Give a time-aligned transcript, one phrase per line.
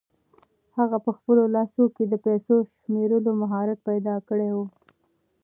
[0.77, 4.57] هغه په خپلو لاسو کې د پیسو د شمېرلو مهارت پیدا کړی و.